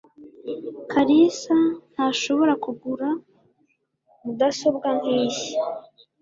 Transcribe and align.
Kalisa 0.91 1.57
ntashobora 1.91 2.53
kugura 2.63 3.09
mudasobwa 4.23 4.87
nkiyi. 4.99 5.51